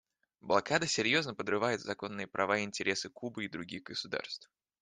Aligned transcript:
Блокада 0.41 0.87
серьезно 0.87 1.35
подрывает 1.35 1.79
законные 1.79 2.25
права 2.25 2.57
и 2.57 2.63
интересы 2.63 3.07
Кубы 3.11 3.45
и 3.45 3.49
других 3.49 3.83
государств. 3.83 4.49